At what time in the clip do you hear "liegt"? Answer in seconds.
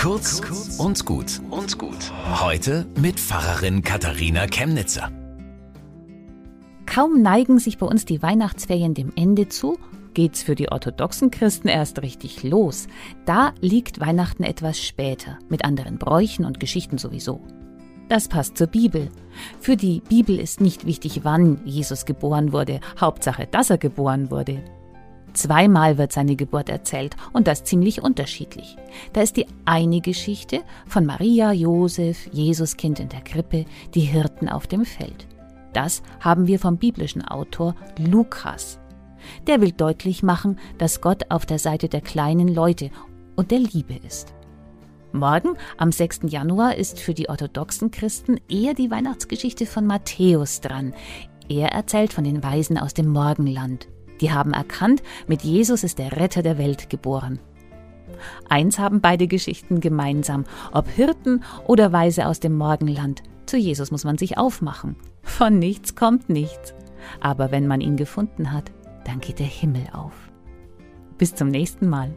13.60-14.00